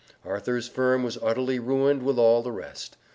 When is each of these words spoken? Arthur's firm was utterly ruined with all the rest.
Arthur's 0.25 0.67
firm 0.67 1.03
was 1.03 1.19
utterly 1.21 1.59
ruined 1.59 2.01
with 2.01 2.17
all 2.17 2.41
the 2.41 2.51
rest. 2.51 2.97